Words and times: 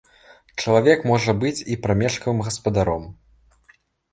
Чалавек 0.61 1.03
можа 1.09 1.35
быць 1.45 1.65
і 1.75 1.77
прамежкавым 1.83 2.39
гаспадаром. 2.49 3.03